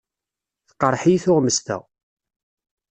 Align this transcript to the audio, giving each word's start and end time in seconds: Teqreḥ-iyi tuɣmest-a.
Teqreḥ-iyi 0.67 1.19
tuɣmest-a. 1.23 1.77